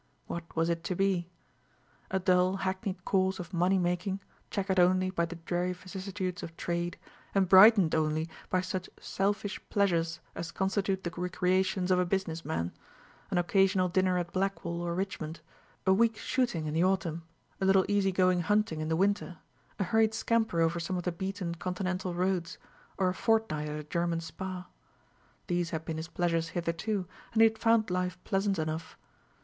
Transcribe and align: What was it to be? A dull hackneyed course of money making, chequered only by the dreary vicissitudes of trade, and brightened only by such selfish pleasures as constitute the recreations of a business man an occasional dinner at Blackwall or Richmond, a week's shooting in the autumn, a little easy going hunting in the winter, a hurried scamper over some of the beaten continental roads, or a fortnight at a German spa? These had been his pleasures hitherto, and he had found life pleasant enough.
What 0.25 0.55
was 0.55 0.67
it 0.67 0.83
to 0.85 0.95
be? 0.95 1.29
A 2.09 2.17
dull 2.17 2.55
hackneyed 2.55 3.05
course 3.05 3.37
of 3.37 3.53
money 3.53 3.77
making, 3.77 4.19
chequered 4.49 4.79
only 4.79 5.11
by 5.11 5.25
the 5.25 5.35
dreary 5.35 5.73
vicissitudes 5.73 6.41
of 6.41 6.57
trade, 6.57 6.97
and 7.35 7.47
brightened 7.47 7.93
only 7.93 8.27
by 8.49 8.61
such 8.61 8.89
selfish 8.99 9.61
pleasures 9.69 10.19
as 10.33 10.51
constitute 10.51 11.03
the 11.03 11.11
recreations 11.15 11.91
of 11.91 11.99
a 11.99 12.05
business 12.07 12.43
man 12.43 12.71
an 13.29 13.37
occasional 13.37 13.89
dinner 13.89 14.17
at 14.17 14.33
Blackwall 14.33 14.81
or 14.81 14.95
Richmond, 14.95 15.39
a 15.85 15.93
week's 15.93 16.21
shooting 16.21 16.65
in 16.65 16.73
the 16.73 16.83
autumn, 16.83 17.21
a 17.61 17.65
little 17.65 17.85
easy 17.87 18.11
going 18.11 18.39
hunting 18.41 18.79
in 18.81 18.87
the 18.87 18.95
winter, 18.95 19.37
a 19.77 19.83
hurried 19.83 20.15
scamper 20.15 20.61
over 20.61 20.79
some 20.79 20.97
of 20.97 21.03
the 21.03 21.11
beaten 21.11 21.53
continental 21.53 22.15
roads, 22.15 22.57
or 22.97 23.07
a 23.09 23.13
fortnight 23.13 23.69
at 23.69 23.79
a 23.79 23.83
German 23.83 24.19
spa? 24.19 24.65
These 25.45 25.69
had 25.69 25.85
been 25.85 25.97
his 25.97 26.07
pleasures 26.07 26.47
hitherto, 26.49 27.05
and 27.33 27.43
he 27.43 27.47
had 27.47 27.59
found 27.59 27.91
life 27.91 28.17
pleasant 28.23 28.57
enough. 28.57 28.97